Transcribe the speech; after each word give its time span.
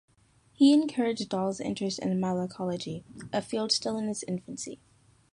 He 0.51 0.73
encouraged 0.73 1.29
Dall's 1.29 1.59
interest 1.59 1.99
in 1.99 2.19
malacology, 2.19 3.03
a 3.31 3.39
field 3.39 3.71
still 3.71 3.99
in 3.99 4.09
its 4.09 4.23
infancy. 4.23 4.79